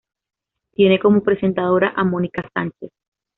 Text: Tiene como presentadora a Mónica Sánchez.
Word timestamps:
Tiene 0.73 0.97
como 0.97 1.21
presentadora 1.21 1.93
a 1.95 2.03
Mónica 2.03 2.49
Sánchez. 2.55 2.89